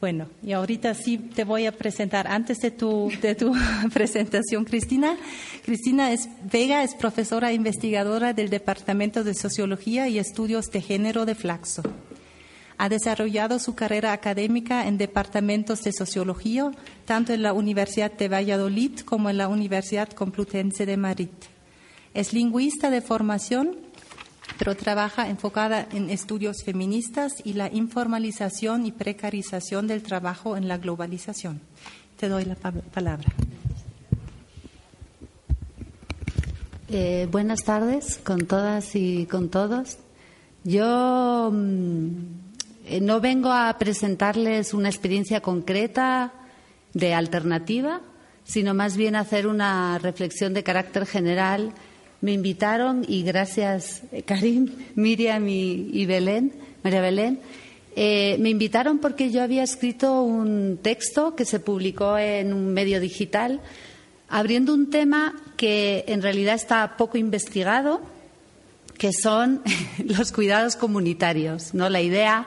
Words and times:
Bueno, 0.00 0.28
y 0.42 0.52
ahorita 0.52 0.94
sí 0.94 1.18
te 1.18 1.44
voy 1.44 1.66
a 1.66 1.72
presentar, 1.72 2.26
antes 2.26 2.58
de 2.60 2.70
tu, 2.70 3.12
de 3.20 3.34
tu 3.34 3.52
presentación, 3.92 4.64
Cristina. 4.64 5.18
Cristina 5.62 6.10
es, 6.10 6.26
Vega 6.50 6.82
es 6.82 6.94
profesora 6.94 7.50
e 7.50 7.54
investigadora 7.54 8.32
del 8.32 8.48
Departamento 8.48 9.24
de 9.24 9.34
Sociología 9.34 10.08
y 10.08 10.18
Estudios 10.18 10.70
de 10.70 10.80
Género 10.80 11.26
de 11.26 11.34
Flaxo. 11.34 11.82
Ha 12.78 12.88
desarrollado 12.88 13.58
su 13.58 13.74
carrera 13.74 14.14
académica 14.14 14.88
en 14.88 14.96
departamentos 14.96 15.82
de 15.82 15.92
sociología, 15.92 16.70
tanto 17.04 17.34
en 17.34 17.42
la 17.42 17.52
Universidad 17.52 18.10
de 18.10 18.28
Valladolid 18.28 19.00
como 19.00 19.28
en 19.28 19.36
la 19.36 19.48
Universidad 19.48 20.08
Complutense 20.08 20.86
de 20.86 20.96
Madrid. 20.96 21.28
Es 22.14 22.32
lingüista 22.32 22.88
de 22.88 23.02
formación 23.02 23.76
trabaja 24.60 25.28
enfocada 25.28 25.86
en 25.90 26.10
estudios 26.10 26.62
feministas 26.62 27.34
y 27.44 27.54
la 27.54 27.72
informalización 27.72 28.84
y 28.84 28.92
precarización 28.92 29.86
del 29.86 30.02
trabajo 30.02 30.56
en 30.56 30.68
la 30.68 30.76
globalización. 30.76 31.60
Te 32.18 32.28
doy 32.28 32.44
la 32.44 32.56
palabra. 32.56 33.32
Eh, 36.88 37.26
buenas 37.30 37.64
tardes 37.64 38.20
con 38.22 38.46
todas 38.46 38.94
y 38.96 39.26
con 39.26 39.48
todos. 39.48 39.98
Yo 40.64 41.50
mm, 41.50 42.08
eh, 42.84 43.00
no 43.00 43.20
vengo 43.20 43.50
a 43.52 43.78
presentarles 43.78 44.74
una 44.74 44.90
experiencia 44.90 45.40
concreta 45.40 46.34
de 46.92 47.14
alternativa, 47.14 48.02
sino 48.44 48.74
más 48.74 48.96
bien 48.96 49.16
hacer 49.16 49.46
una 49.46 49.98
reflexión 49.98 50.52
de 50.52 50.62
carácter 50.62 51.06
general 51.06 51.72
me 52.20 52.32
invitaron 52.32 53.04
y 53.06 53.22
gracias 53.22 54.02
eh, 54.12 54.22
Karim, 54.22 54.70
Miriam 54.94 55.48
y, 55.48 56.06
Belén, 56.06 56.52
María 56.82 57.00
Belén, 57.00 57.40
eh, 57.96 58.36
me 58.38 58.50
invitaron 58.50 58.98
porque 58.98 59.30
yo 59.30 59.42
había 59.42 59.62
escrito 59.62 60.22
un 60.22 60.78
texto 60.80 61.34
que 61.34 61.44
se 61.44 61.60
publicó 61.60 62.16
en 62.18 62.52
un 62.52 62.72
medio 62.72 63.00
digital 63.00 63.60
abriendo 64.28 64.72
un 64.72 64.90
tema 64.90 65.34
que 65.56 66.04
en 66.06 66.22
realidad 66.22 66.54
está 66.54 66.96
poco 66.96 67.18
investigado, 67.18 68.00
que 68.96 69.12
son 69.12 69.62
los 70.04 70.30
cuidados 70.30 70.76
comunitarios, 70.76 71.74
¿no? 71.74 71.88
La 71.88 72.00
idea 72.00 72.46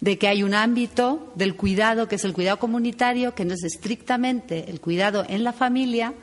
de 0.00 0.16
que 0.16 0.28
hay 0.28 0.42
un 0.42 0.54
ámbito 0.54 1.32
del 1.34 1.54
cuidado 1.54 2.08
que 2.08 2.16
es 2.16 2.24
el 2.24 2.32
cuidado 2.32 2.58
comunitario, 2.58 3.34
que 3.34 3.44
no 3.44 3.54
es 3.54 3.64
estrictamente 3.64 4.70
el 4.70 4.80
cuidado 4.80 5.24
en 5.28 5.44
la 5.44 5.52
familia 5.52 6.14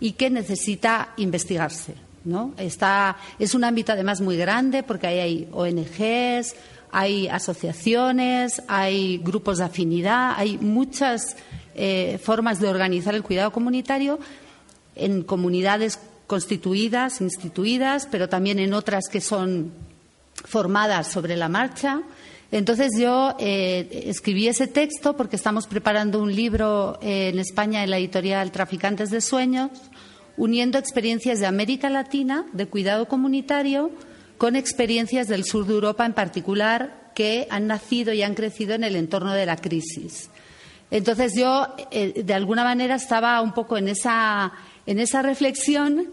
y 0.00 0.12
que 0.12 0.30
necesita 0.30 1.12
investigarse. 1.16 2.09
¿No? 2.24 2.54
Está, 2.58 3.16
es 3.38 3.54
un 3.54 3.64
ámbito 3.64 3.92
además 3.92 4.20
muy 4.20 4.36
grande 4.36 4.82
porque 4.82 5.06
ahí 5.06 5.18
hay 5.18 5.48
ONGs, 5.52 6.54
hay 6.92 7.28
asociaciones, 7.28 8.62
hay 8.68 9.18
grupos 9.18 9.58
de 9.58 9.64
afinidad, 9.64 10.34
hay 10.36 10.58
muchas 10.58 11.36
eh, 11.74 12.18
formas 12.22 12.60
de 12.60 12.68
organizar 12.68 13.14
el 13.14 13.22
cuidado 13.22 13.52
comunitario 13.52 14.18
en 14.96 15.22
comunidades 15.22 15.98
constituidas, 16.26 17.20
instituidas, 17.20 18.06
pero 18.10 18.28
también 18.28 18.58
en 18.58 18.74
otras 18.74 19.08
que 19.08 19.20
son 19.20 19.72
formadas 20.44 21.08
sobre 21.08 21.36
la 21.36 21.48
marcha. 21.48 22.02
Entonces 22.52 22.90
yo 22.98 23.36
eh, 23.38 24.04
escribí 24.06 24.48
ese 24.48 24.66
texto 24.66 25.16
porque 25.16 25.36
estamos 25.36 25.68
preparando 25.68 26.20
un 26.20 26.34
libro 26.34 26.98
eh, 27.00 27.28
en 27.28 27.38
España 27.38 27.84
en 27.84 27.90
la 27.90 27.98
editorial 27.98 28.50
Traficantes 28.50 29.10
de 29.10 29.20
Sueños 29.20 29.70
uniendo 30.40 30.78
experiencias 30.78 31.38
de 31.38 31.46
América 31.46 31.90
Latina 31.90 32.46
de 32.54 32.66
cuidado 32.66 33.06
comunitario 33.08 33.90
con 34.38 34.56
experiencias 34.56 35.28
del 35.28 35.44
sur 35.44 35.66
de 35.66 35.74
Europa 35.74 36.06
en 36.06 36.14
particular 36.14 37.10
que 37.14 37.46
han 37.50 37.66
nacido 37.66 38.14
y 38.14 38.22
han 38.22 38.34
crecido 38.34 38.74
en 38.74 38.82
el 38.82 38.96
entorno 38.96 39.34
de 39.34 39.44
la 39.44 39.56
crisis. 39.56 40.30
Entonces 40.90 41.34
yo, 41.36 41.66
eh, 41.90 42.22
de 42.24 42.34
alguna 42.34 42.64
manera, 42.64 42.94
estaba 42.94 43.38
un 43.42 43.52
poco 43.52 43.76
en 43.76 43.88
esa, 43.88 44.52
en 44.86 44.98
esa 44.98 45.20
reflexión 45.20 46.08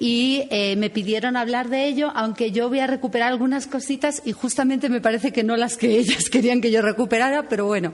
y 0.00 0.48
eh, 0.50 0.74
me 0.74 0.90
pidieron 0.90 1.36
hablar 1.36 1.68
de 1.68 1.86
ello, 1.86 2.10
aunque 2.16 2.50
yo 2.50 2.68
voy 2.68 2.80
a 2.80 2.88
recuperar 2.88 3.28
algunas 3.28 3.68
cositas 3.68 4.22
y 4.24 4.32
justamente 4.32 4.88
me 4.88 5.00
parece 5.00 5.32
que 5.32 5.44
no 5.44 5.56
las 5.56 5.76
que 5.76 5.98
ellas 5.98 6.28
querían 6.30 6.60
que 6.60 6.72
yo 6.72 6.82
recuperara, 6.82 7.48
pero 7.48 7.66
bueno, 7.66 7.92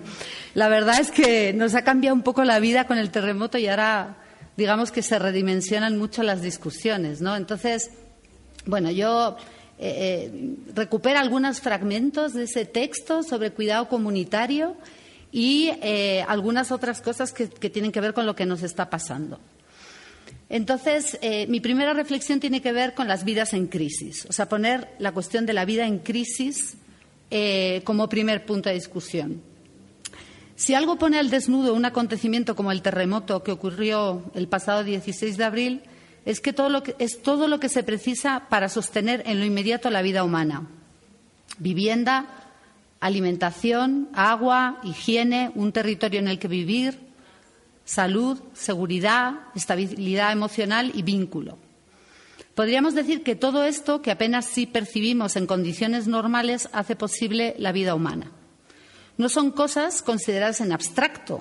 la 0.55 0.69
verdad 0.69 0.99
es 0.99 1.11
que 1.11 1.53
nos 1.53 1.75
ha 1.75 1.85
cambiado 1.85 2.17
un 2.17 2.23
poco 2.23 2.43
la 2.43 2.59
vida 2.59 2.87
con 2.87 2.97
el 2.97 3.11
terremoto 3.11 3.59
y 3.59 3.67
ahora 3.67 4.24
digamos 4.57 4.93
que 4.93 5.03
se 5.03 5.19
redimensionan 5.19 5.99
mucho 5.99 6.23
las 6.23 6.43
discusiones, 6.43 7.21
¿no? 7.21 7.37
Entonces, 7.37 7.91
bueno, 8.67 8.91
yo 8.91 9.37
eh, 9.79 10.31
eh, 10.33 10.57
recupero 10.75 11.19
algunos 11.19 11.61
fragmentos 11.61 12.33
de 12.33 12.45
ese 12.45 12.65
texto 12.65 13.23
sobre 13.23 13.51
cuidado 13.51 13.89
comunitario 13.89 14.77
y 15.33 15.71
eh, 15.83 16.25
algunas 16.29 16.71
otras 16.71 17.01
cosas 17.01 17.33
que, 17.33 17.49
tienen 17.49 17.91
que 17.91 18.01
ver 18.01 18.15
con 18.15 18.25
lo 18.25 18.37
que 18.37 18.47
nos 18.47 18.63
está 18.63 18.89
pasando. 18.89 19.41
Entonces, 20.49 21.19
mi 21.49 21.59
primera 21.59 21.95
reflexión 21.95 22.39
tiene 22.39 22.61
que 22.61 22.71
ver 22.71 22.95
con 22.95 23.09
las 23.09 23.25
vidas 23.25 23.55
en 23.55 23.67
crisis, 23.67 24.27
o 24.29 24.33
sea, 24.33 24.49
poner 24.49 24.89
la 24.99 25.11
cuestión 25.11 25.47
de 25.47 25.55
la 25.55 25.65
vida 25.65 25.87
en 25.87 25.99
crisis 25.99 26.77
como 27.83 28.09
primer 28.09 28.45
punto 28.45 28.69
de 28.69 28.77
discusión. 28.77 29.43
Si 30.57 30.75
algo 30.75 30.97
pone 30.97 31.19
al 31.19 31.31
desnudo 31.31 31.75
un 31.75 31.85
acontecimiento 31.85 32.55
como 32.55 32.71
el 32.71 32.83
terremoto 32.83 33.43
que 33.43 33.53
ocurrió 33.53 34.23
el 34.35 34.47
pasado 34.47 34.85
16 34.85 35.37
de 35.37 35.45
abril, 35.45 35.83
es 36.25 36.41
que, 36.41 36.53
todo 36.53 36.69
lo 36.69 36.83
que 36.83 36.95
es 36.99 37.23
todo 37.23 37.49
lo 37.49 37.61
que 37.61 37.69
se 37.69 37.83
precisa 37.83 38.47
para 38.49 38.69
sostener 38.69 39.23
en 39.27 39.41
lo 39.41 39.45
inmediato 39.45 39.91
la 39.91 40.03
vida 40.03 40.25
humana. 40.25 40.69
Vivienda, 41.59 42.27
alimentación, 43.01 44.09
agua, 44.15 44.81
higiene, 44.85 45.51
un 45.55 45.73
territorio 45.73 46.21
en 46.21 46.29
el 46.29 46.39
que 46.39 46.49
vivir, 46.49 46.99
salud, 47.85 48.41
seguridad, 48.55 49.35
estabilidad 49.55 50.33
emocional 50.33 50.93
y 50.95 51.03
vínculo. 51.03 51.59
Podríamos 52.55 52.95
decir 52.95 53.25
que 53.25 53.35
todo 53.35 53.65
esto, 53.65 54.01
que 54.01 54.13
apenas 54.13 54.47
sí 54.47 54.67
percibimos 54.67 55.37
en 55.37 55.47
condiciones 55.47 56.07
normales, 56.07 56.69
hace 56.73 56.95
posible 56.95 57.57
la 57.59 57.73
vida 57.73 57.95
humana. 57.95 58.31
No 59.17 59.29
son 59.29 59.51
cosas 59.51 60.03
consideradas 60.03 60.61
en 60.61 60.73
abstracto, 60.73 61.41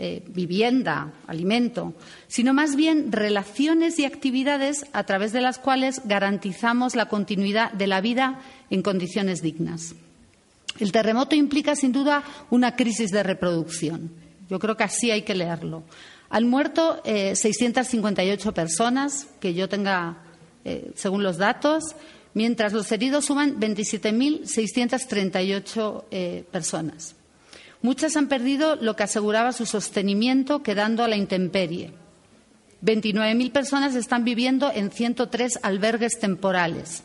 eh, 0.00 0.22
vivienda, 0.28 1.12
alimento, 1.26 1.94
sino 2.28 2.54
más 2.54 2.76
bien 2.76 3.10
relaciones 3.10 3.98
y 3.98 4.04
actividades 4.04 4.86
a 4.92 5.04
través 5.04 5.32
de 5.32 5.40
las 5.40 5.58
cuales 5.58 6.02
garantizamos 6.04 6.94
la 6.94 7.08
continuidad 7.08 7.72
de 7.72 7.86
la 7.88 8.00
vida 8.00 8.40
en 8.70 8.82
condiciones 8.82 9.42
dignas. 9.42 9.94
El 10.78 10.92
terremoto 10.92 11.34
implica, 11.34 11.74
sin 11.74 11.92
duda, 11.92 12.22
una 12.50 12.76
crisis 12.76 13.10
de 13.10 13.24
reproducción. 13.24 14.12
Yo 14.48 14.58
creo 14.58 14.76
que 14.76 14.84
así 14.84 15.10
hay 15.10 15.22
que 15.22 15.34
leerlo. 15.34 15.82
Han 16.30 16.48
muerto 16.48 17.02
658 17.04 18.48
eh, 18.48 18.52
personas, 18.52 19.26
que 19.40 19.54
yo 19.54 19.68
tenga, 19.68 20.18
eh, 20.64 20.92
según 20.94 21.22
los 21.22 21.38
datos, 21.38 21.82
mientras 22.34 22.72
los 22.72 22.90
heridos 22.92 23.24
suman 23.26 23.60
27.638 23.60 26.04
eh, 26.10 26.44
personas. 26.50 27.14
Muchas 27.80 28.16
han 28.16 28.26
perdido 28.28 28.74
lo 28.76 28.96
que 28.96 29.04
aseguraba 29.04 29.52
su 29.52 29.66
sostenimiento, 29.66 30.62
quedando 30.62 31.04
a 31.04 31.08
la 31.08 31.16
intemperie. 31.16 31.92
29.000 32.84 33.52
personas 33.52 33.94
están 33.94 34.24
viviendo 34.24 34.72
en 34.72 34.90
103 34.90 35.60
albergues 35.62 36.18
temporales. 36.18 37.04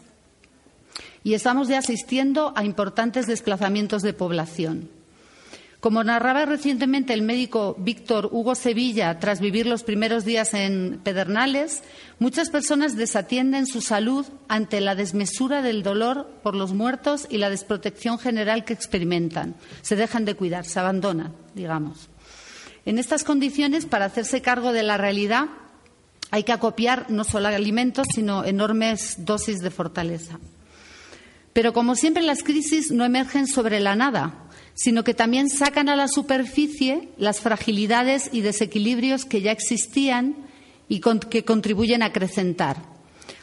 Y 1.24 1.36
estamos 1.36 1.68
ya 1.68 1.78
asistiendo 1.80 2.54
a 2.56 2.66
importantes 2.66 3.28
desplazamientos 3.28 4.02
de 4.02 4.14
población. 4.14 4.90
Como 5.83 6.01
narraba 6.01 6.45
recientemente 6.45 7.13
el 7.13 7.24
médico 7.24 7.75
Víctor 7.77 8.30
Hugo 8.31 8.56
Sevilla 8.56 9.19
tras 9.19 9.41
vivir 9.41 9.68
los 9.68 9.83
primeros 9.83 10.24
días 10.24 10.53
en 10.53 11.01
Pedernales, 11.03 11.83
muchas 12.19 12.50
personas 12.50 12.95
desatienden 12.95 13.68
su 13.68 13.81
salud 13.81 14.25
ante 14.47 14.80
la 14.80 14.95
desmesura 14.95 15.62
del 15.62 15.83
dolor 15.83 16.39
por 16.41 16.56
los 16.56 16.71
muertos 16.71 17.27
y 17.30 17.38
la 17.38 17.50
desprotección 17.50 18.18
general 18.18 18.63
que 18.63 18.71
experimentan. 18.71 19.56
Se 19.81 19.97
dejan 19.97 20.24
de 20.24 20.35
cuidar, 20.35 20.63
se 20.63 20.80
abandonan, 20.80 21.35
digamos. 21.53 22.07
En 22.85 22.97
estas 22.97 23.25
condiciones, 23.25 23.85
para 23.85 24.06
hacerse 24.06 24.41
cargo 24.41 24.71
de 24.71 24.83
la 24.83 24.95
realidad, 24.95 25.50
hay 26.31 26.44
que 26.44 26.53
acopiar 26.53 27.07
no 27.09 27.25
solo 27.25 27.50
alimentos, 27.50 28.07
sino 28.15 28.45
enormes 28.45 29.25
dosis 29.25 29.59
de 29.59 29.69
fortaleza. 29.69 30.39
Pero 31.51 31.71
como 31.71 31.95
siempre 31.95 32.24
las 32.24 32.41
crisis 32.41 32.89
no 32.89 33.03
emergen 33.06 33.47
sobre 33.47 33.80
la 33.80 33.95
nada, 33.95 34.43
sino 34.75 35.04
que 35.04 35.14
también 35.14 35.50
sacan 35.50 35.90
a 35.90 35.96
la 35.96 36.08
superficie 36.08 37.10
las 37.18 37.40
fragilidades 37.40 38.30
y 38.31 38.42
desequilibrios 38.42 39.25
que 39.25 39.42
ya 39.42 39.52
existían 39.52 40.36
y 40.90 41.00
que 41.00 41.46
contribuyen 41.46 42.04
a 42.04 42.08
acrecentar. 42.08 42.78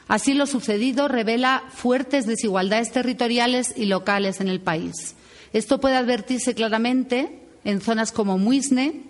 Así 0.08 0.34
lo 0.34 0.46
sucedido 0.46 1.06
revela 1.06 1.62
fuertes 1.72 2.26
desigualdades 2.26 2.90
territoriales 2.90 3.72
y 3.76 3.86
locales 3.86 4.40
en 4.40 4.48
el 4.48 4.60
país. 4.60 5.14
Esto 5.52 5.80
puede 5.80 5.96
advertirse 5.96 6.54
claramente 6.54 7.40
en 7.64 7.80
zonas 7.80 8.10
como 8.10 8.36
Muisne, 8.36 9.02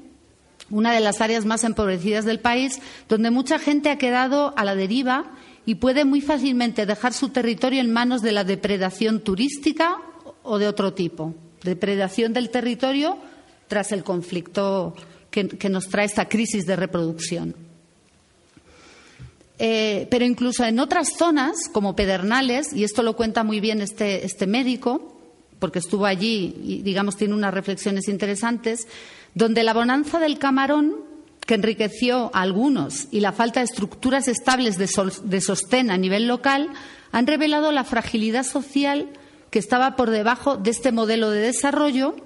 una 0.68 0.92
de 0.92 1.00
las 1.00 1.20
áreas 1.20 1.46
más 1.46 1.64
empobrecidas 1.64 2.24
del 2.24 2.38
país, 2.38 2.80
donde 3.08 3.30
mucha 3.30 3.58
gente 3.58 3.90
ha 3.90 3.98
quedado 3.98 4.52
a 4.56 4.64
la 4.64 4.74
deriva 4.74 5.32
y 5.66 5.76
puede 5.76 6.04
muy 6.04 6.20
fácilmente 6.20 6.86
dejar 6.86 7.12
su 7.12 7.30
territorio 7.30 7.80
en 7.80 7.92
manos 7.92 8.22
de 8.22 8.32
la 8.32 8.44
depredación 8.44 9.20
turística 9.20 9.98
o 10.42 10.58
de 10.58 10.68
otro 10.68 10.92
tipo. 10.94 11.34
Depredación 11.62 12.32
del 12.32 12.50
territorio 12.50 13.18
tras 13.68 13.92
el 13.92 14.02
conflicto 14.02 14.94
que, 15.30 15.68
nos 15.68 15.88
trae 15.88 16.06
esta 16.06 16.28
crisis 16.28 16.66
de 16.66 16.76
reproducción. 16.76 17.54
Eh, 19.58 20.08
pero 20.10 20.24
incluso 20.24 20.64
en 20.64 20.80
otras 20.80 21.12
zonas, 21.16 21.68
como 21.72 21.94
Pedernales, 21.94 22.72
y 22.72 22.82
esto 22.82 23.02
lo 23.02 23.14
cuenta 23.14 23.44
muy 23.44 23.60
bien 23.60 23.80
este, 23.80 24.24
este 24.24 24.46
médico, 24.46 25.16
porque 25.58 25.78
estuvo 25.78 26.06
allí 26.06 26.56
y, 26.64 26.82
digamos, 26.82 27.16
tiene 27.16 27.34
unas 27.34 27.54
reflexiones 27.54 28.08
interesantes, 28.08 28.88
donde 29.34 29.62
la 29.62 29.74
bonanza 29.74 30.18
del 30.18 30.38
camarón, 30.38 30.96
que 31.46 31.54
enriqueció 31.54 32.30
a 32.34 32.42
algunos, 32.42 33.06
y 33.10 33.20
la 33.20 33.32
falta 33.32 33.60
de 33.60 33.66
estructuras 33.66 34.28
estables 34.28 34.78
de, 34.78 34.88
de 35.24 35.40
sostén 35.40 35.90
a 35.90 35.98
nivel 35.98 36.26
local, 36.26 36.70
han 37.12 37.26
revelado 37.26 37.70
la 37.70 37.84
fragilidad 37.84 38.44
social 38.44 39.08
que 39.50 39.58
estaba 39.58 39.96
por 39.96 40.10
debajo 40.10 40.56
de 40.56 40.70
este 40.70 40.92
modelo 40.92 41.30
de 41.30 41.40
desarrollo 41.40 42.16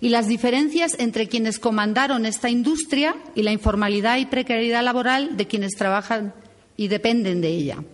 y 0.00 0.08
las 0.08 0.26
diferencias 0.26 0.96
entre 0.98 1.28
quienes 1.28 1.58
comandaron 1.58 2.26
esta 2.26 2.50
industria 2.50 3.16
y 3.34 3.42
la 3.42 3.52
informalidad 3.52 4.18
y 4.18 4.26
precariedad 4.26 4.82
laboral 4.82 5.36
de 5.36 5.46
quienes 5.46 5.76
trabajan 5.76 6.34
y 6.76 6.88
dependen 6.88 7.40
de 7.40 7.48
ella. 7.48 7.84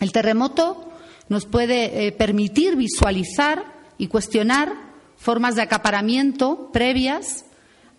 El 0.00 0.12
terremoto 0.12 0.92
nos 1.28 1.46
puede 1.46 2.06
eh, 2.06 2.12
permitir 2.12 2.76
visualizar 2.76 3.64
y 3.98 4.08
cuestionar 4.08 4.72
formas 5.16 5.54
de 5.54 5.62
acaparamiento 5.62 6.70
previas 6.72 7.44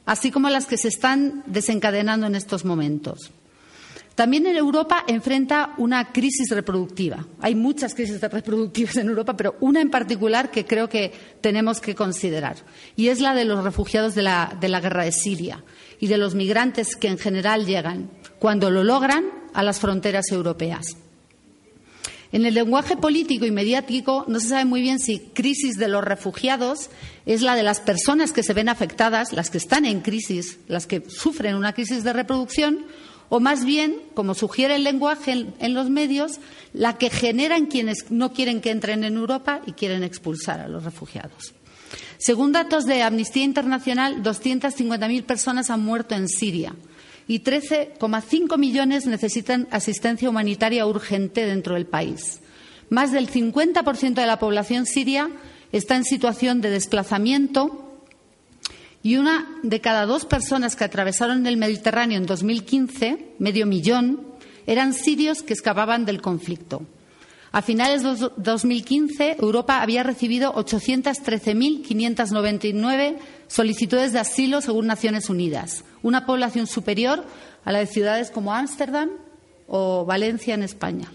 así 0.06 0.32
como 0.32 0.50
las 0.50 0.66
que 0.66 0.78
se 0.78 0.88
están 0.88 1.44
desencadenando 1.46 2.28
en 2.28 2.36
estos 2.36 2.66
momentos. 2.66 3.32
También 4.22 4.46
en 4.46 4.56
Europa 4.56 5.04
enfrenta 5.08 5.74
una 5.78 6.12
crisis 6.12 6.52
reproductiva. 6.52 7.26
Hay 7.40 7.56
muchas 7.56 7.96
crisis 7.96 8.22
reproductivas 8.22 8.98
en 8.98 9.08
Europa, 9.08 9.36
pero 9.36 9.56
una 9.62 9.82
en 9.82 9.90
particular 9.90 10.52
que 10.52 10.64
creo 10.64 10.88
que 10.88 11.12
tenemos 11.42 11.82
que 11.82 11.96
considerar, 11.96 12.58
y 12.96 13.08
es 13.08 13.20
la 13.20 13.34
de 13.34 13.46
los 13.46 13.64
refugiados 13.64 14.14
de 14.14 14.22
la, 14.22 14.56
de 14.62 14.70
la 14.70 14.80
guerra 14.80 15.06
de 15.06 15.12
Siria 15.12 15.64
y 16.00 16.06
de 16.06 16.20
los 16.20 16.36
migrantes 16.36 16.96
que 16.96 17.08
en 17.08 17.18
general 17.18 17.66
llegan, 17.66 18.12
cuando 18.38 18.70
lo 18.70 18.84
logran, 18.84 19.26
a 19.56 19.64
las 19.64 19.80
fronteras 19.80 20.32
europeas. 20.32 20.98
En 22.32 22.46
el 22.46 22.54
lenguaje 22.54 22.98
político 22.98 23.48
y 23.48 23.52
mediático 23.52 24.26
no 24.28 24.40
se 24.40 24.50
sabe 24.50 24.66
muy 24.66 24.84
bien 24.84 25.00
si 25.00 25.18
crisis 25.18 25.78
de 25.78 25.88
los 25.88 26.04
refugiados 26.04 26.92
es 27.26 27.42
la 27.42 27.56
de 27.56 27.64
las 27.64 27.80
personas 27.80 28.34
que 28.34 28.44
se 28.44 28.54
ven 28.54 28.70
afectadas, 28.70 29.34
las 29.34 29.50
que 29.50 29.58
están 29.58 29.84
en 29.84 30.02
crisis, 30.02 30.60
las 30.68 30.86
que 30.86 31.04
sufren 31.10 31.56
una 31.56 31.74
crisis 31.74 32.04
de 32.04 32.14
reproducción, 32.14 32.86
o 33.34 33.40
más 33.40 33.64
bien, 33.64 33.96
como 34.14 34.36
sugiere 34.36 34.76
el 34.76 34.84
lenguaje 34.84 35.48
en, 35.58 35.74
los 35.74 35.90
medios, 35.90 36.42
la 36.74 36.98
que 36.98 37.10
generan 37.10 37.68
quienes 37.68 38.12
no 38.12 38.34
quieren 38.34 38.60
que 38.60 38.72
entren 38.72 39.06
en 39.06 39.16
Europa 39.16 39.62
y 39.66 39.72
quieren 39.72 40.04
expulsar 40.04 40.60
a 40.60 40.68
los 40.68 40.84
refugiados. 40.84 41.54
Según 42.18 42.52
datos 42.52 42.86
de 42.86 43.04
Amnistía 43.04 43.46
Internacional, 43.46 44.22
250.000 44.22 45.24
personas 45.24 45.70
han 45.70 45.82
muerto 45.82 46.14
en 46.14 46.28
Siria 46.28 46.76
y 47.26 47.40
13,5 47.40 48.58
millones 48.58 49.06
necesitan 49.06 49.66
asistencia 49.72 50.30
humanitaria 50.30 50.86
urgente 50.86 51.46
dentro 51.46 51.76
del 51.76 51.86
país. 51.86 52.42
Más 52.90 53.14
del 53.14 53.32
50% 53.32 54.16
de 54.16 54.28
la 54.28 54.40
población 54.40 54.86
siria 54.86 55.30
está 55.72 55.96
en 55.96 56.04
situación 56.04 56.60
de 56.60 56.70
desplazamiento 56.70 57.81
y 59.04 59.18
una 59.18 59.48
de 59.64 59.82
cada 59.82 60.06
dos 60.06 60.26
personas 60.26 60.76
que 60.76 60.84
atravesaron 60.84 61.48
el 61.48 61.58
Mediterráneo 61.58 62.18
en 62.18 62.26
2015, 62.26 63.36
medio 63.40 63.66
millón, 63.66 64.28
eran 64.68 64.94
sirios 64.94 65.42
que 65.42 65.54
escapaban 65.54 66.06
del 66.06 66.22
conflicto. 66.22 66.84
A 67.52 67.62
finales 67.62 68.04
de 68.04 68.30
2015, 68.38 69.36
Europa 69.40 69.82
había 69.82 70.04
recibido 70.04 70.54
813.599 70.54 73.18
solicitudes 73.48 74.14
de 74.14 74.20
asilo 74.20 74.62
según 74.62 74.88
Naciones 74.88 75.30
Unidas, 75.30 75.84
una 76.02 76.26
población 76.26 76.68
superior 76.68 77.26
a 77.66 77.74
la 77.74 77.80
de 77.80 77.88
ciudades 77.88 78.32
como 78.32 78.54
Ámsterdam 78.54 79.10
o 79.68 80.06
Valencia 80.06 80.54
en 80.54 80.64
España. 80.64 81.12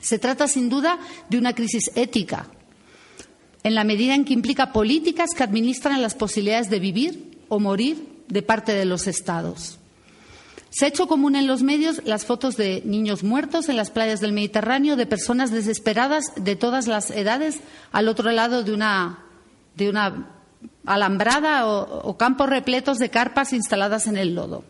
Se 0.00 0.18
trata, 0.18 0.48
sin 0.48 0.68
duda, 0.68 0.98
de 1.30 1.38
una 1.38 1.54
crisis 1.54 1.90
ética, 1.94 2.50
en 3.68 3.74
la 3.74 3.84
medida 3.84 4.14
en 4.14 4.24
que 4.24 4.32
implica 4.32 4.72
políticas 4.72 5.30
que 5.36 5.42
administran 5.42 6.00
las 6.00 6.14
posibilidades 6.14 6.70
de 6.70 6.80
vivir 6.80 7.38
o 7.48 7.60
morir 7.60 8.24
de 8.26 8.40
parte 8.40 8.72
de 8.72 8.86
los 8.86 9.06
Estados. 9.06 9.78
Se 10.70 10.86
ha 10.86 10.88
hecho 10.88 11.06
común 11.06 11.36
en 11.36 11.46
los 11.46 11.62
medios 11.62 12.00
las 12.06 12.24
fotos 12.24 12.56
de 12.56 12.80
niños 12.86 13.24
muertos 13.24 13.68
en 13.68 13.76
las 13.76 13.90
playas 13.90 14.20
del 14.20 14.32
Mediterráneo, 14.32 14.96
de 14.96 15.04
personas 15.04 15.50
desesperadas 15.50 16.32
de 16.36 16.56
todas 16.56 16.86
las 16.86 17.10
edades 17.10 17.60
al 17.92 18.08
otro 18.08 18.30
lado 18.32 18.62
de 18.62 18.72
una, 18.72 19.18
de 19.76 19.90
una 19.90 20.30
alambrada 20.86 21.66
o, 21.66 22.16
campos 22.16 22.48
repletos 22.48 22.96
de 22.96 23.10
carpas 23.10 23.52
instaladas 23.52 24.06
en 24.06 24.16
el 24.16 24.34
lodo. 24.34 24.64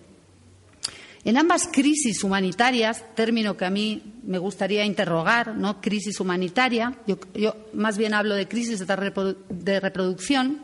En 1.28 1.36
ambas 1.36 1.68
crisis 1.70 2.24
humanitarias, 2.24 3.04
término 3.14 3.54
que 3.54 3.66
a 3.66 3.70
mí 3.70 4.14
me 4.22 4.38
gustaría 4.38 4.86
interrogar, 4.86 5.54
¿no? 5.54 5.78
Crisis 5.82 6.20
humanitaria, 6.20 6.94
yo, 7.06 7.54
más 7.74 7.98
bien 7.98 8.14
hablo 8.14 8.34
de 8.34 8.48
crisis 8.48 8.78
de 8.78 9.80
reproducción, 9.80 10.62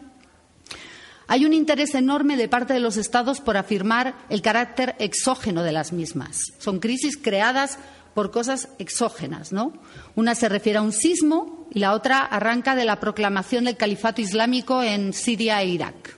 hay 1.27 1.45
un 1.45 1.53
interés 1.53 1.95
enorme 1.95 2.39
de 2.39 2.49
parte 2.49 2.73
de 2.73 2.81
los 2.81 2.97
Estados 2.97 3.43
por 3.43 3.59
afirmar 3.59 4.15
el 4.31 4.41
carácter 4.41 4.97
exógeno 4.99 5.63
de 5.63 5.73
las 5.73 5.93
mismas. 5.93 6.55
Son 6.59 6.81
crisis 6.81 7.19
creadas 7.19 7.79
por 8.15 8.31
cosas 8.31 8.71
exógenas, 8.79 9.53
¿no? 9.53 9.75
Una 10.15 10.35
se 10.35 10.49
refiere 10.49 10.79
a 10.79 10.83
un 10.83 10.93
sismo 10.93 11.69
y 11.75 11.81
la 11.81 11.93
otra 11.93 12.21
arranca 12.21 12.75
de 12.75 12.87
la 12.87 13.01
proclamación 13.01 13.65
del 13.65 13.77
califato 13.77 14.23
islámico 14.23 14.83
en 14.83 15.13
Siria 15.13 15.61
e 15.61 15.67
Irak. 15.67 16.17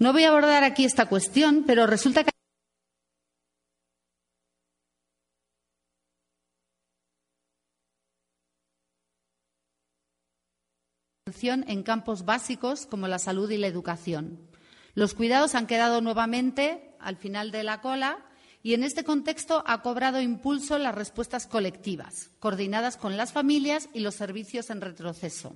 No 0.00 0.12
voy 0.12 0.24
a 0.24 0.30
abordar 0.30 0.64
aquí 0.64 0.84
esta 0.84 1.06
cuestión, 1.06 1.62
pero 1.64 1.86
resulta 1.86 2.24
que 2.24 2.33
en 11.52 11.82
campos 11.82 12.24
básicos 12.24 12.86
como 12.86 13.06
la 13.06 13.18
salud 13.18 13.50
y 13.50 13.58
la 13.58 13.66
educación. 13.66 14.38
Los 14.94 15.12
cuidados 15.12 15.54
han 15.54 15.66
quedado 15.66 16.00
nuevamente 16.00 16.94
al 17.00 17.16
final 17.16 17.50
de 17.50 17.64
la 17.64 17.80
cola 17.80 18.18
y 18.62 18.72
en 18.72 18.82
este 18.82 19.04
contexto 19.04 19.62
ha 19.66 19.82
cobrado 19.82 20.22
impulso 20.22 20.78
las 20.78 20.94
respuestas 20.94 21.46
colectivas, 21.46 22.30
coordinadas 22.40 22.96
con 22.96 23.18
las 23.18 23.32
familias 23.32 23.90
y 23.92 24.00
los 24.00 24.14
servicios 24.14 24.70
en 24.70 24.80
retroceso. 24.80 25.54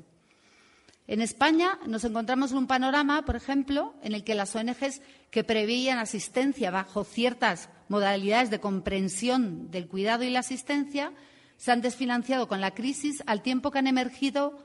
En 1.07 1.23
España 1.23 1.78
nos 1.87 2.04
encontramos 2.04 2.50
en 2.50 2.59
un 2.59 2.66
panorama, 2.66 3.25
por 3.25 3.35
ejemplo, 3.35 3.95
en 4.02 4.14
el 4.14 4.25
que 4.25 4.35
las 4.35 4.54
ONGs 4.54 5.00
que 5.30 5.42
preveían 5.42 5.99
asistencia 5.99 6.71
bajo 6.71 7.02
ciertas 7.02 7.71
modalidades 7.88 8.50
de 8.50 8.61
comprensión 8.61 9.71
del 9.71 9.88
cuidado 9.88 10.25
y 10.25 10.30
la 10.30 10.40
asistencia 10.40 11.12
se 11.57 11.73
han 11.73 11.80
desfinanciado 11.80 12.47
con 12.47 12.61
la 12.61 12.75
crisis 12.75 13.23
al 13.26 13.40
tiempo 13.40 13.71
que 13.71 13.78
han 13.78 13.87
emergido 13.87 14.59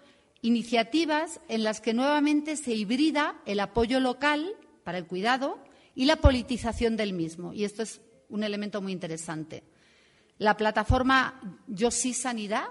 iniciativas 0.43 1.39
en 1.47 1.63
las 1.63 1.81
que 1.81 1.93
nuevamente 1.93 2.57
se 2.57 2.73
hibrida 2.73 3.37
el 3.45 3.61
apoyo 3.61 3.99
local 3.99 4.55
para 4.83 4.97
el 4.97 5.07
cuidado 5.07 5.57
y 5.95 6.05
la 6.05 6.17
politización 6.17 6.97
del 6.97 7.13
mismo. 7.13 7.53
Y 7.53 7.63
esto 7.63 7.81
es 7.81 8.01
un 8.29 8.43
elemento 8.43 8.81
muy 8.81 8.91
interesante. 8.91 9.63
La 10.37 10.57
plataforma 10.57 11.59
Yo 11.67 11.91
sí 11.91 12.13
Sanidad, 12.13 12.65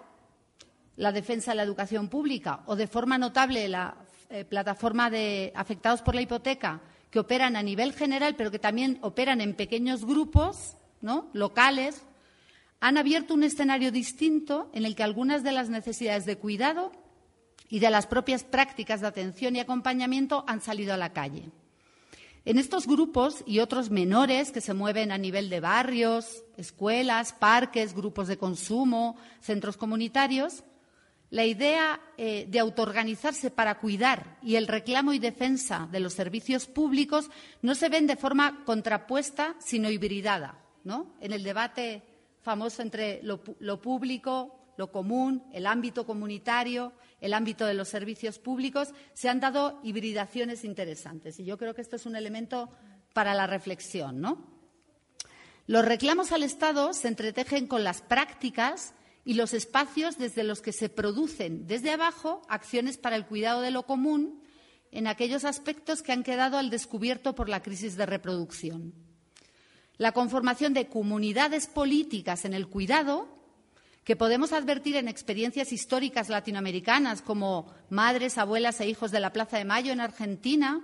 la 0.96 1.12
defensa 1.12 1.52
de 1.52 1.56
la 1.56 1.62
educación 1.62 2.08
pública 2.08 2.62
o, 2.66 2.76
de 2.76 2.86
forma 2.86 3.16
notable, 3.16 3.66
la 3.68 3.96
eh, 4.28 4.44
plataforma 4.44 5.08
de 5.08 5.50
afectados 5.54 6.02
por 6.02 6.14
la 6.14 6.20
hipoteca, 6.20 6.82
que 7.10 7.20
operan 7.20 7.56
a 7.56 7.62
nivel 7.62 7.94
general, 7.94 8.36
pero 8.36 8.50
que 8.50 8.58
también 8.58 8.98
operan 9.00 9.40
en 9.40 9.54
pequeños 9.54 10.04
grupos 10.04 10.76
locales, 11.32 12.02
han 12.80 12.98
abierto 12.98 13.34
un 13.34 13.44
escenario 13.44 13.92
distinto 13.92 14.70
en 14.72 14.84
el 14.84 14.94
que 14.94 15.02
algunas 15.02 15.42
de 15.42 15.52
las 15.52 15.68
necesidades 15.68 16.26
de 16.26 16.36
cuidado 16.38 16.92
y 17.68 17.78
de 17.78 17.90
las 17.90 18.06
propias 18.06 18.44
prácticas 18.44 19.00
de 19.00 19.06
atención 19.06 19.56
y 19.56 19.60
acompañamiento 19.60 20.44
han 20.46 20.60
salido 20.60 20.92
a 20.94 20.96
la 20.96 21.12
calle. 21.12 21.50
En 22.44 22.58
estos 22.58 22.88
grupos 22.88 23.44
y 23.46 23.60
otros 23.60 23.90
menores 23.90 24.50
que 24.50 24.60
se 24.60 24.74
mueven 24.74 25.12
a 25.12 25.18
nivel 25.18 25.48
de 25.48 25.60
barrios, 25.60 26.42
escuelas, 26.56 27.32
parques, 27.32 27.94
grupos 27.94 28.26
de 28.26 28.36
consumo, 28.36 29.16
centros 29.40 29.76
comunitarios, 29.76 30.64
la 31.30 31.46
idea 31.46 32.00
eh, 32.18 32.46
de 32.48 32.58
autoorganizarse 32.58 33.50
para 33.50 33.78
cuidar 33.78 34.38
y 34.42 34.56
el 34.56 34.66
reclamo 34.66 35.12
y 35.12 35.18
defensa 35.18 35.88
de 35.90 36.00
los 36.00 36.14
servicios 36.14 36.66
públicos 36.66 37.30
no 37.62 37.74
se 37.74 37.88
ven 37.88 38.06
de 38.06 38.16
forma 38.16 38.64
contrapuesta, 38.66 39.54
sino 39.58 39.88
hibridada. 39.88 40.58
¿no? 40.84 41.14
En 41.20 41.32
el 41.32 41.42
debate 41.42 42.02
famoso 42.42 42.82
entre 42.82 43.22
lo, 43.22 43.40
lo 43.60 43.80
público, 43.80 44.61
lo 44.82 44.90
común, 44.90 45.44
el 45.52 45.68
ámbito 45.68 46.04
comunitario, 46.04 46.92
el 47.20 47.34
ámbito 47.34 47.66
de 47.66 47.74
los 47.74 47.86
servicios 47.86 48.40
públicos, 48.40 48.88
se 49.12 49.28
han 49.28 49.38
dado 49.38 49.78
hibridaciones 49.84 50.64
interesantes. 50.64 51.38
Y 51.38 51.44
yo 51.44 51.56
creo 51.56 51.72
que 51.72 51.82
esto 51.82 51.94
es 51.94 52.04
un 52.04 52.16
elemento 52.16 52.68
para 53.12 53.32
la 53.32 53.46
reflexión. 53.46 54.20
¿no? 54.20 54.44
Los 55.68 55.84
reclamos 55.84 56.32
al 56.32 56.42
Estado 56.42 56.94
se 56.94 57.06
entretejen 57.06 57.68
con 57.68 57.84
las 57.84 58.02
prácticas 58.02 58.92
y 59.24 59.34
los 59.34 59.54
espacios 59.54 60.18
desde 60.18 60.42
los 60.42 60.60
que 60.60 60.72
se 60.72 60.88
producen 60.88 61.68
desde 61.68 61.92
abajo 61.92 62.42
acciones 62.48 62.98
para 62.98 63.14
el 63.14 63.26
cuidado 63.26 63.60
de 63.60 63.70
lo 63.70 63.84
común 63.84 64.42
en 64.90 65.06
aquellos 65.06 65.44
aspectos 65.44 66.02
que 66.02 66.10
han 66.10 66.24
quedado 66.24 66.58
al 66.58 66.70
descubierto 66.70 67.36
por 67.36 67.48
la 67.48 67.62
crisis 67.62 67.96
de 67.96 68.04
reproducción. 68.04 68.94
La 69.96 70.10
conformación 70.10 70.74
de 70.74 70.88
comunidades 70.88 71.68
políticas 71.68 72.44
en 72.44 72.54
el 72.54 72.66
cuidado, 72.66 73.41
que 74.04 74.16
podemos 74.16 74.52
advertir 74.52 74.96
en 74.96 75.08
experiencias 75.08 75.72
históricas 75.72 76.28
latinoamericanas 76.28 77.22
como 77.22 77.72
madres, 77.88 78.38
abuelas 78.38 78.80
e 78.80 78.88
hijos 78.88 79.10
de 79.10 79.20
la 79.20 79.32
Plaza 79.32 79.58
de 79.58 79.64
Mayo 79.64 79.92
en 79.92 80.00
Argentina, 80.00 80.80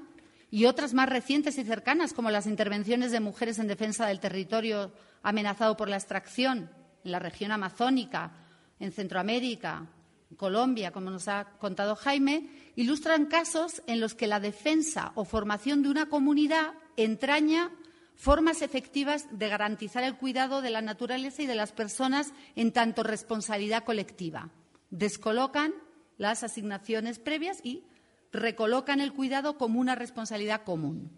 y 0.50 0.64
otras 0.64 0.94
más 0.94 1.08
recientes 1.08 1.58
y 1.58 1.64
cercanas, 1.64 2.14
como 2.14 2.30
las 2.30 2.46
intervenciones 2.46 3.12
de 3.12 3.20
mujeres 3.20 3.58
en 3.58 3.66
defensa 3.66 4.06
del 4.06 4.20
territorio 4.20 4.92
amenazado 5.22 5.76
por 5.76 5.88
la 5.88 5.96
extracción 5.96 6.70
en 7.04 7.12
la 7.12 7.18
región 7.18 7.52
amazónica, 7.52 8.32
en 8.80 8.92
Centroamérica, 8.92 9.86
en 10.30 10.36
Colombia, 10.36 10.90
como 10.90 11.10
nos 11.10 11.28
ha 11.28 11.56
contado 11.58 11.96
Jaime, 11.96 12.48
ilustran 12.76 13.26
casos 13.26 13.82
en 13.86 14.00
los 14.00 14.14
que 14.14 14.26
la 14.26 14.40
defensa 14.40 15.12
o 15.16 15.24
formación 15.24 15.82
de 15.82 15.90
una 15.90 16.08
comunidad 16.08 16.74
entraña 16.96 17.70
formas 18.18 18.62
efectivas 18.62 19.26
de 19.30 19.48
garantizar 19.48 20.02
el 20.02 20.16
cuidado 20.16 20.60
de 20.60 20.70
la 20.70 20.82
naturaleza 20.82 21.42
y 21.42 21.46
de 21.46 21.54
las 21.54 21.72
personas 21.72 22.32
en 22.56 22.72
tanto 22.72 23.04
responsabilidad 23.04 23.84
colectiva. 23.84 24.50
Descolocan 24.90 25.72
las 26.18 26.42
asignaciones 26.42 27.20
previas 27.20 27.60
y 27.62 27.84
recolocan 28.32 29.00
el 29.00 29.12
cuidado 29.12 29.56
como 29.56 29.80
una 29.80 29.94
responsabilidad 29.94 30.64
común. 30.64 31.10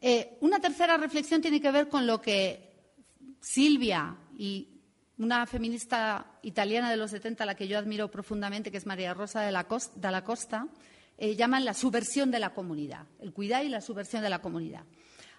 Eh, 0.00 0.38
una 0.40 0.60
tercera 0.60 0.96
reflexión 0.96 1.42
tiene 1.42 1.60
que 1.60 1.72
ver 1.72 1.88
con 1.88 2.06
lo 2.06 2.20
que 2.20 2.72
Silvia 3.40 4.16
y 4.38 4.68
una 5.18 5.46
feminista 5.46 6.38
italiana 6.42 6.90
de 6.90 6.96
los 6.96 7.10
70, 7.10 7.42
a 7.42 7.46
la 7.46 7.56
que 7.56 7.66
yo 7.66 7.78
admiro 7.78 8.10
profundamente, 8.10 8.70
que 8.70 8.76
es 8.76 8.86
María 8.86 9.14
Rosa 9.14 9.42
de 9.42 9.52
la 9.52 10.24
Costa, 10.24 10.68
eh, 11.18 11.36
llaman 11.36 11.64
la 11.64 11.74
subversión 11.74 12.30
de 12.30 12.40
la 12.40 12.54
comunidad, 12.54 13.06
el 13.20 13.32
cuidar 13.32 13.64
y 13.64 13.68
la 13.68 13.80
subversión 13.80 14.22
de 14.22 14.30
la 14.30 14.40
comunidad. 14.40 14.84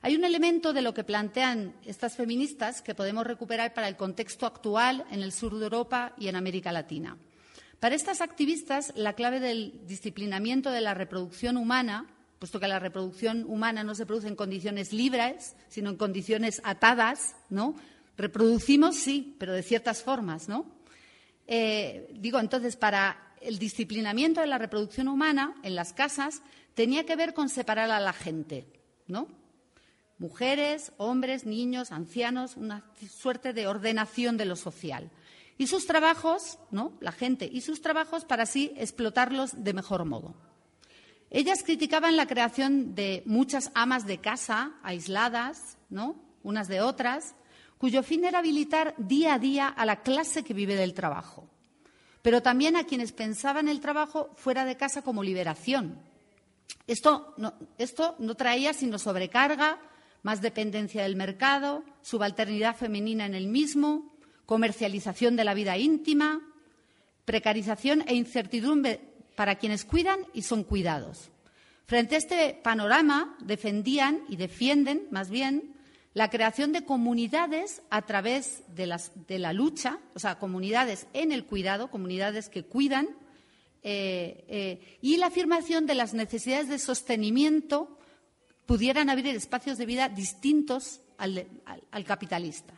Hay 0.05 0.15
un 0.15 0.23
elemento 0.23 0.71
de 0.71 0.83
lo 0.83 0.93
que 0.93 1.03
plantean 1.03 1.73
estas 1.83 2.15
feministas 2.15 2.83
que 2.83 2.93
podemos 2.93 3.25
recuperar 3.25 3.73
para 3.73 3.87
el 3.87 3.97
contexto 3.97 4.45
actual 4.45 5.03
en 5.09 5.23
el 5.23 5.31
sur 5.31 5.57
de 5.57 5.63
Europa 5.63 6.13
y 6.19 6.27
en 6.27 6.35
América 6.35 6.71
Latina. 6.71 7.17
Para 7.79 7.95
estas 7.95 8.21
activistas, 8.21 8.93
la 8.95 9.13
clave 9.13 9.39
del 9.39 9.81
disciplinamiento 9.87 10.69
de 10.69 10.81
la 10.81 10.93
reproducción 10.93 11.57
humana 11.57 12.05
puesto 12.37 12.59
que 12.59 12.67
la 12.67 12.77
reproducción 12.77 13.45
humana 13.47 13.83
no 13.83 13.95
se 13.95 14.05
produce 14.05 14.27
en 14.27 14.35
condiciones 14.35 14.93
libres, 14.93 15.55
sino 15.69 15.89
en 15.89 15.97
condiciones 15.97 16.61
atadas, 16.63 17.35
¿no? 17.49 17.73
Reproducimos, 18.15 18.97
sí, 18.97 19.35
pero 19.39 19.53
de 19.53 19.63
ciertas 19.63 20.03
formas, 20.03 20.47
¿no? 20.47 20.67
Eh, 21.47 22.13
digo, 22.13 22.39
entonces, 22.39 22.75
para 22.75 23.33
el 23.41 23.57
disciplinamiento 23.57 24.39
de 24.39 24.45
la 24.45 24.59
reproducción 24.59 25.07
humana 25.07 25.55
en 25.63 25.73
las 25.73 25.93
casas 25.93 26.43
tenía 26.75 27.07
que 27.07 27.15
ver 27.15 27.33
con 27.33 27.49
separar 27.49 27.89
a 27.89 27.99
la 27.99 28.13
gente, 28.13 28.67
¿no? 29.07 29.44
Mujeres, 30.17 30.91
hombres, 30.97 31.45
niños, 31.45 31.91
ancianos, 31.91 32.55
una 32.55 32.83
suerte 33.09 33.53
de 33.53 33.67
ordenación 33.67 34.37
de 34.37 34.45
lo 34.45 34.55
social. 34.55 35.11
Y 35.57 35.67
sus 35.67 35.85
trabajos, 35.85 36.57
¿no? 36.71 36.93
La 36.99 37.11
gente 37.11 37.49
y 37.51 37.61
sus 37.61 37.81
trabajos 37.81 38.25
para 38.25 38.43
así 38.43 38.73
explotarlos 38.77 39.63
de 39.63 39.73
mejor 39.73 40.05
modo. 40.05 40.35
Ellas 41.29 41.63
criticaban 41.63 42.15
la 42.15 42.27
creación 42.27 42.95
de 42.95 43.23
muchas 43.25 43.71
amas 43.73 44.05
de 44.05 44.19
casa 44.19 44.73
aisladas, 44.83 45.77
¿no? 45.89 46.15
Unas 46.43 46.67
de 46.67 46.81
otras, 46.81 47.35
cuyo 47.77 48.03
fin 48.03 48.25
era 48.25 48.39
habilitar 48.39 48.95
día 48.97 49.33
a 49.33 49.39
día 49.39 49.67
a 49.67 49.85
la 49.85 50.01
clase 50.01 50.43
que 50.43 50.53
vive 50.53 50.75
del 50.75 50.93
trabajo, 50.93 51.49
pero 52.21 52.41
también 52.41 52.75
a 52.75 52.85
quienes 52.85 53.11
pensaban 53.11 53.67
el 53.67 53.81
trabajo 53.81 54.31
fuera 54.35 54.65
de 54.65 54.77
casa 54.77 55.01
como 55.01 55.23
liberación. 55.23 55.99
Esto 56.87 57.33
no, 57.37 57.53
esto 57.77 58.15
no 58.19 58.35
traía 58.35 58.73
sino 58.73 58.97
sobrecarga, 58.97 59.79
más 60.25 60.41
dependencia 60.41 61.03
del 61.03 61.15
mercado, 61.15 61.83
subalternidad 62.01 62.75
femenina 62.75 63.27
en 63.27 63.35
el 63.35 63.45
mismo, 63.45 64.11
comercialización 64.47 65.35
de 65.35 65.43
la 65.43 65.53
vida 65.53 65.77
íntima, 65.77 66.41
precarización 67.25 68.03
e 68.07 68.15
incertidumbre 68.15 69.01
para 69.35 69.59
quienes 69.59 69.85
cuidan 69.85 70.17
y 70.33 70.41
son 70.41 70.63
cuidados. 70.63 71.29
Frente 71.85 72.15
a 72.15 72.17
este 72.17 72.59
panorama, 72.63 73.37
defendían 73.39 74.23
y 74.27 74.37
defienden, 74.37 75.03
más 75.11 75.29
bien, 75.29 75.75
la 76.15 76.31
creación 76.31 76.71
de 76.71 76.85
comunidades 76.85 77.83
a 77.91 78.01
través 78.01 78.63
de, 78.73 78.87
la 78.87 79.53
lucha, 79.53 79.99
o 80.15 80.19
sea, 80.19 80.39
comunidades 80.39 81.05
en 81.13 81.33
el 81.33 81.45
cuidado, 81.45 81.91
comunidades 81.91 82.49
que 82.49 82.63
cuidan, 82.63 83.09
eh, 83.83 84.43
eh, 84.47 84.97
y 85.01 85.17
la 85.17 85.27
afirmación 85.27 85.85
de 85.85 85.93
las 85.93 86.15
necesidades 86.15 86.67
de 86.67 86.79
sostenimiento 86.79 87.94
pudieran 88.65 89.09
abrir 89.09 89.35
espacios 89.35 89.77
de 89.77 89.85
vida 89.85 90.09
distintos 90.09 91.01
al 91.17 92.05
capitalista. 92.05 92.73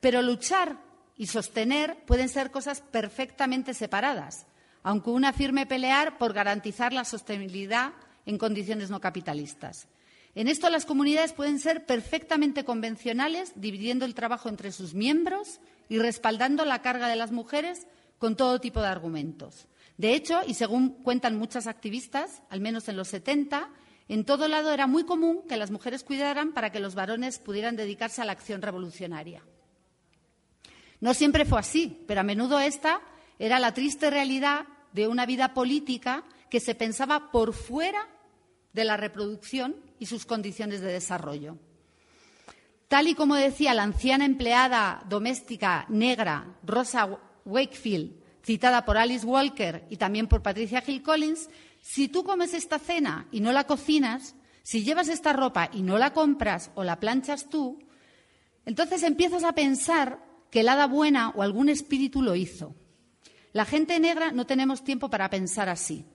Pero 0.00 0.22
luchar 0.22 0.78
y 1.16 1.26
sostener 1.26 2.04
pueden 2.06 2.28
ser 2.28 2.50
cosas 2.50 2.80
perfectamente 2.80 3.74
separadas, 3.74 4.46
aunque 4.82 5.10
una 5.10 5.32
firme 5.32 5.66
pelear 5.66 6.18
por 6.18 6.32
garantizar 6.32 6.92
la 6.92 7.04
sostenibilidad 7.04 7.92
en 8.26 8.38
condiciones 8.38 8.90
no 8.90 9.00
capitalistas. 9.00 9.88
En 10.34 10.48
esto 10.48 10.68
las 10.68 10.84
comunidades 10.84 11.32
pueden 11.32 11.60
ser 11.60 11.86
perfectamente 11.86 12.64
convencionales, 12.64 13.52
dividiendo 13.54 14.04
el 14.04 14.14
trabajo 14.14 14.48
entre 14.48 14.72
sus 14.72 14.92
miembros 14.92 15.60
y 15.88 15.98
respaldando 15.98 16.64
la 16.64 16.82
carga 16.82 17.08
de 17.08 17.16
las 17.16 17.30
mujeres 17.30 17.86
con 18.18 18.36
todo 18.36 18.60
tipo 18.60 18.80
de 18.80 18.88
argumentos. 18.88 19.68
De 19.96 20.14
hecho, 20.14 20.40
y 20.44 20.54
según 20.54 20.90
cuentan 21.02 21.38
muchas 21.38 21.68
activistas, 21.68 22.42
al 22.50 22.60
menos 22.60 22.88
en 22.88 22.96
los 22.96 23.08
70, 23.08 23.70
en 24.08 24.24
todo 24.24 24.48
lado 24.48 24.72
era 24.72 24.86
muy 24.86 25.04
común 25.04 25.42
que 25.48 25.56
las 25.56 25.70
mujeres 25.70 26.04
cuidaran 26.04 26.52
para 26.52 26.70
que 26.70 26.80
los 26.80 26.94
varones 26.94 27.38
pudieran 27.38 27.76
dedicarse 27.76 28.20
a 28.20 28.24
la 28.24 28.32
acción 28.32 28.60
revolucionaria. 28.60 29.42
No 31.00 31.14
siempre 31.14 31.44
fue 31.44 31.60
así, 31.60 32.04
pero 32.06 32.20
a 32.20 32.24
menudo 32.24 32.60
esta 32.60 33.00
era 33.38 33.58
la 33.58 33.74
triste 33.74 34.10
realidad 34.10 34.66
de 34.92 35.08
una 35.08 35.26
vida 35.26 35.54
política 35.54 36.24
que 36.50 36.60
se 36.60 36.74
pensaba 36.74 37.30
por 37.30 37.52
fuera 37.52 38.08
de 38.72 38.84
la 38.84 38.96
reproducción 38.96 39.76
y 39.98 40.06
sus 40.06 40.26
condiciones 40.26 40.80
de 40.80 40.92
desarrollo. 40.92 41.56
Tal 42.88 43.08
y 43.08 43.14
como 43.14 43.34
decía 43.34 43.74
la 43.74 43.82
anciana 43.82 44.24
empleada 44.24 45.02
doméstica 45.08 45.86
negra 45.88 46.56
Rosa 46.62 47.08
Wakefield, 47.44 48.12
citada 48.44 48.84
por 48.84 48.98
Alice 48.98 49.26
Walker 49.26 49.84
y 49.90 49.96
también 49.96 50.28
por 50.28 50.42
Patricia 50.42 50.82
Hill 50.86 51.02
Collins, 51.02 51.48
si 51.84 52.08
tú 52.08 52.24
comes 52.24 52.54
esta 52.54 52.78
cena 52.78 53.28
y 53.30 53.40
no 53.40 53.52
la 53.52 53.64
cocinas, 53.64 54.36
si 54.62 54.82
llevas 54.82 55.08
esta 55.08 55.34
ropa 55.34 55.68
y 55.70 55.82
no 55.82 55.98
la 55.98 56.14
compras 56.14 56.70
o 56.76 56.82
la 56.82 56.98
planchas 56.98 57.50
tú, 57.50 57.78
entonces 58.64 59.02
empiezas 59.02 59.44
a 59.44 59.52
pensar 59.52 60.24
que 60.50 60.60
el 60.60 60.70
hada 60.70 60.86
buena 60.86 61.28
o 61.36 61.42
algún 61.42 61.68
espíritu 61.68 62.22
lo 62.22 62.36
hizo. 62.36 62.74
La 63.52 63.66
gente 63.66 64.00
negra 64.00 64.32
no 64.32 64.46
tenemos 64.46 64.82
tiempo 64.82 65.10
para 65.10 65.28
pensar 65.28 65.68
así. 65.68 66.06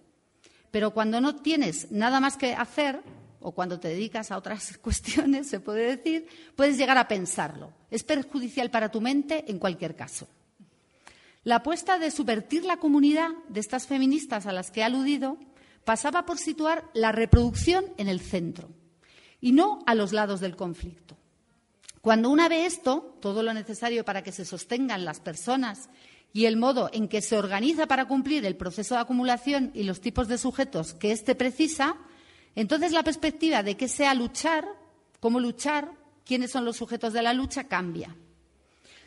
Pero 0.71 0.91
cuando 0.91 1.21
no 1.21 1.35
tienes 1.35 1.91
nada 1.91 2.19
más 2.19 2.35
que 2.35 2.55
hacer, 2.55 3.03
o 3.39 3.51
cuando 3.51 3.79
te 3.79 3.89
dedicas 3.89 4.31
a 4.31 4.37
otras 4.37 4.75
cuestiones, 4.81 5.49
se 5.49 5.59
puede 5.59 5.97
decir, 5.97 6.25
puedes 6.55 6.79
llegar 6.79 6.97
a 6.97 7.07
pensarlo. 7.07 7.73
Es 7.91 8.03
perjudicial 8.03 8.71
para 8.71 8.89
tu 8.89 9.01
mente 9.01 9.45
en 9.47 9.59
cualquier 9.59 9.95
caso. 9.95 10.27
La 11.43 11.57
apuesta 11.57 11.99
de 11.99 12.09
subvertir 12.09 12.65
la 12.65 12.77
comunidad 12.77 13.29
de 13.49 13.59
estas 13.59 13.85
feministas 13.85 14.47
a 14.47 14.51
las 14.51 14.71
que 14.71 14.79
he 14.79 14.83
aludido 14.83 15.37
pasaba 15.89 16.23
por 16.23 16.37
situar 16.37 16.87
la 16.93 17.11
reproducción 17.11 17.83
en 17.97 18.09
el 18.09 18.19
centro 18.19 18.69
y 19.41 19.53
no 19.53 19.79
a 19.87 19.95
los 19.95 20.13
lados 20.13 20.39
del 20.39 20.55
conflicto. 20.55 21.17
Cuando 21.99 22.29
una 22.29 22.47
ve 22.47 22.67
esto, 22.67 23.17
todo 23.19 23.41
lo 23.41 23.55
necesario 23.55 24.05
para 24.05 24.21
que 24.21 24.31
se 24.31 24.45
sostengan 24.45 25.03
las 25.03 25.19
personas 25.19 25.89
y 26.31 26.45
el 26.45 26.57
modo 26.57 26.91
en 26.93 27.07
que 27.07 27.23
se 27.23 27.39
organiza 27.39 27.87
para 27.87 28.07
cumplir 28.07 28.45
el 28.45 28.55
proceso 28.55 28.93
de 28.93 29.01
acumulación 29.01 29.71
y 29.73 29.81
los 29.81 29.99
tipos 29.99 30.27
de 30.27 30.37
sujetos 30.37 30.93
que 30.93 31.11
éste 31.11 31.33
precisa, 31.33 31.95
entonces 32.53 32.91
la 32.91 33.01
perspectiva 33.01 33.63
de 33.63 33.75
qué 33.75 33.87
sea 33.87 34.13
luchar, 34.13 34.67
cómo 35.19 35.39
luchar, 35.39 35.91
quiénes 36.23 36.51
son 36.51 36.65
los 36.65 36.77
sujetos 36.77 37.13
de 37.13 37.23
la 37.23 37.33
lucha, 37.33 37.63
cambia. 37.63 38.15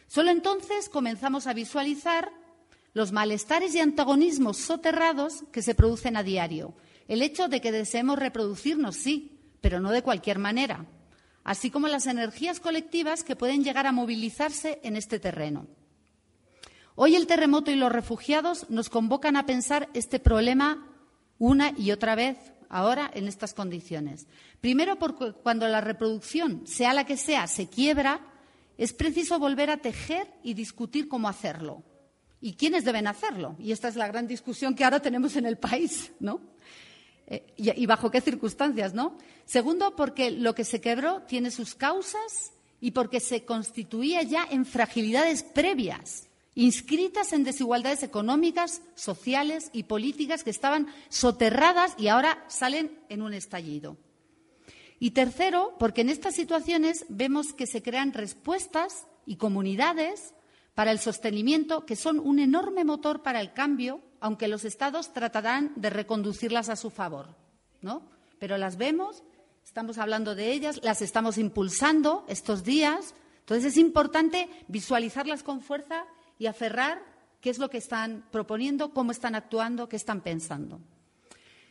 Solo 0.09 0.33
entonces 0.33 0.89
comenzamos 0.89 1.47
a 1.47 1.55
visualizar 1.55 2.33
los 2.95 3.13
malestares 3.13 3.75
y 3.75 3.81
antagonismos 3.81 4.59
soterrados 4.59 5.45
que 5.53 5.63
se 5.63 5.75
producen 5.75 6.17
a 6.17 6.23
diario. 6.23 6.75
El 7.09 7.23
hecho 7.23 7.49
de 7.49 7.61
que 7.61 7.73
deseemos 7.73 8.19
reproducirnos, 8.19 8.97
sí, 8.97 9.41
pero 9.61 9.81
no 9.81 9.91
de 9.91 10.03
cualquier 10.03 10.39
manera, 10.39 10.87
así 11.45 11.71
como 11.71 11.89
las 11.89 12.07
energías 12.07 12.61
colectivas 12.61 13.25
que 13.25 13.37
pueden 13.37 13.65
llegar 13.65 13.87
a 13.87 13.93
movilizarse 13.93 14.81
en 14.83 14.97
este 14.97 15.19
terreno. 15.19 15.67
Hoy 16.95 17.17
el 17.17 17.27
terremoto 17.27 17.71
y 17.71 17.77
los 17.77 17.91
refugiados 17.91 18.69
nos 18.69 18.91
convocan 18.91 19.37
a 19.37 19.47
pensar 19.47 19.89
este 19.95 20.19
problema 20.19 20.87
una 21.39 21.73
y 21.77 21.91
otra 21.91 22.15
vez, 22.15 22.37
ahora 22.69 23.11
en 23.15 23.29
estas 23.29 23.55
condiciones. 23.55 24.27
Primero, 24.61 24.97
porque 24.99 25.33
cuando 25.33 25.67
la 25.69 25.81
reproducción, 25.81 26.67
sea 26.67 26.93
la 26.93 27.05
que 27.05 27.17
sea, 27.17 27.47
se 27.47 27.69
quiebra, 27.69 28.21
es 28.79 28.93
preciso 28.93 29.39
volver 29.39 29.71
a 29.71 29.79
tejer 29.79 30.33
y 30.43 30.55
discutir 30.55 31.09
cómo 31.09 31.29
hacerlo. 31.29 31.83
¿Y 32.43 32.55
quiénes 32.55 32.85
deben 32.85 33.07
hacerlo? 33.07 33.57
Y 33.59 33.71
esta 33.71 33.89
es 33.89 33.97
la 33.97 34.09
gran 34.09 34.27
discusión 34.27 34.75
que 34.75 34.85
ahora 34.85 35.01
tenemos 35.01 35.37
en 35.37 35.47
el 35.47 35.57
país, 35.57 36.11
¿no? 36.19 36.41
Eh, 37.29 37.55
y, 37.57 37.87
bajo 37.87 38.11
qué 38.11 38.21
circunstancias, 38.21 38.93
¿no? 38.93 39.17
Segundo, 39.45 39.95
porque 39.95 40.33
lo 40.33 40.55
que 40.55 40.65
se 40.65 40.81
quebró 40.81 41.23
tiene 41.23 41.53
sus 41.53 41.77
causas 41.77 42.53
y 42.81 42.91
porque 42.91 43.21
se 43.21 43.45
constituía 43.45 44.23
ya 44.23 44.45
en 44.51 44.67
fragilidades 44.67 45.45
previas 45.45 46.29
inscritas 46.55 47.33
en 47.33 47.45
desigualdades 47.45 48.03
económicas, 48.03 48.83
sociales 48.95 49.71
y 49.73 49.85
políticas 49.85 50.45
que 50.45 50.51
estaban 50.51 50.89
soterradas 51.09 51.95
y 51.97 52.09
ahora 52.09 52.45
salen 52.49 52.99
en 53.09 53.23
un 53.23 53.33
estallido. 53.33 53.97
Y 54.99 55.13
tercero, 55.13 55.75
porque 55.79 56.03
en 56.03 56.11
estas 56.11 56.35
situaciones 56.35 57.07
vemos 57.09 57.53
que 57.55 57.67
se 57.67 57.83
crean 57.83 58.13
respuestas 58.13 59.07
y 59.25 59.37
comunidades 59.37 60.35
para 60.75 60.91
el 60.91 60.99
sostenimiento 60.99 61.85
que 61.85 61.97
son 61.97 62.19
un 62.19 62.39
enorme 62.39 62.85
motor 62.85 63.23
para 63.23 63.41
el 63.41 63.53
cambio, 63.53 64.01
aunque 64.21 64.49
los 64.49 64.65
Estados 64.65 65.13
tratarán 65.13 65.73
de 65.77 65.91
reconducirlas 65.91 66.69
a 66.69 66.77
su 66.77 66.91
favor. 66.91 67.35
¿no? 67.83 68.03
Pero 68.39 68.57
las 68.57 68.77
vemos, 68.77 69.23
estamos 69.65 69.99
hablando 69.99 70.35
de 70.35 70.53
ellas, 70.53 70.81
las 70.83 71.03
estamos 71.03 71.39
impulsando 71.39 72.25
estos 72.29 72.65
días. 72.65 73.15
Entonces 73.41 73.73
es 73.73 73.77
importante 73.77 74.49
visualizarlas 74.69 75.43
con 75.43 75.61
fuerza 75.61 76.05
y 76.39 76.47
aferrar 76.47 77.03
qué 77.41 77.51
es 77.51 77.59
lo 77.59 77.69
que 77.69 77.79
están 77.79 78.25
proponiendo, 78.31 78.95
cómo 78.95 79.11
están 79.11 79.35
actuando, 79.35 79.89
qué 79.89 79.97
están 79.97 80.21
pensando. 80.21 80.81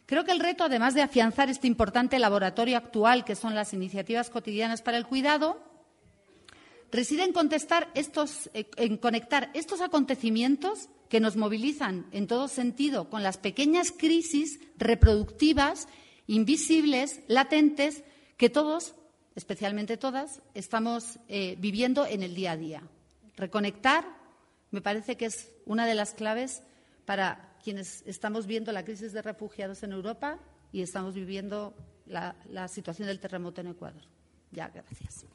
Creo 0.06 0.26
que 0.26 0.32
el 0.32 0.42
reto, 0.42 0.66
además 0.66 0.94
de 0.94 1.02
afianzar 1.02 1.50
este 1.50 1.68
importante 1.68 2.20
laboratorio 2.20 2.78
actual 2.78 3.24
que 3.24 3.36
son 3.36 3.56
las 3.56 3.74
iniciativas 3.74 4.30
cotidianas 4.30 4.82
para 4.82 4.98
el 4.98 5.08
cuidado, 5.08 5.64
reside 6.92 7.24
en, 7.24 7.34
contestar 7.34 7.90
estos, 7.94 8.50
eh, 8.54 8.70
en 8.78 8.98
conectar 8.98 9.50
estos 9.54 9.82
acontecimientos 9.82 10.90
que 11.10 11.20
nos 11.20 11.36
movilizan 11.36 12.08
en 12.12 12.28
todo 12.28 12.48
sentido 12.48 13.10
con 13.10 13.24
las 13.24 13.38
pequeñas 13.38 13.92
crisis 13.92 14.60
reproductivas, 14.78 15.88
invisibles, 16.28 17.22
latentes, 17.28 18.04
que 18.38 18.50
todos, 18.50 18.96
especialmente 19.36 19.98
todas, 19.98 20.42
estamos 20.54 21.20
eh, 21.28 21.56
viviendo 21.60 22.06
en 22.06 22.24
el 22.24 22.36
día 22.36 22.54
a 22.54 22.58
día. 22.58 22.84
Reconectar 23.36 24.22
me 24.72 24.82
parece 24.82 25.18
que 25.18 25.26
es 25.26 25.52
una 25.66 25.86
de 25.86 25.96
las 25.96 26.14
claves 26.14 26.64
para 27.06 27.56
quienes 27.64 28.04
estamos 28.08 28.48
viendo 28.48 28.72
la 28.72 28.86
crisis 28.86 29.12
de 29.14 29.22
refugiados 29.22 29.84
en 29.84 29.92
Europa 29.92 30.40
y 30.72 30.82
estamos 30.82 31.14
viviendo 31.14 31.74
la, 32.06 32.36
la 32.50 32.68
situación 32.68 33.08
del 33.08 33.20
terremoto 33.20 33.62
en 33.62 33.68
Ecuador. 33.68 34.02
Ya, 34.52 34.70
gracias. 34.70 35.26